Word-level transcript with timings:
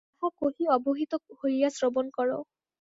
যাহা 0.13 0.29
কহি 0.39 0.63
অবহিত 0.75 1.11
হইয়া 1.39 1.69
শ্রবণ 1.71 2.05
কর। 2.11 2.29